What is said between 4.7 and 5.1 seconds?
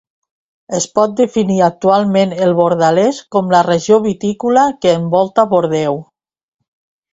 que